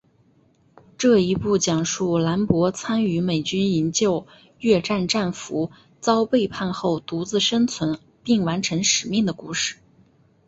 [0.97, 4.25] 这一部讲述兰博参与美军营救
[4.57, 9.77] 越战战俘遭背叛后独自生存并完成使命的故事。